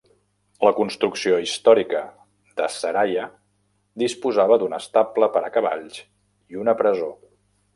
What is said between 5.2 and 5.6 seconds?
per a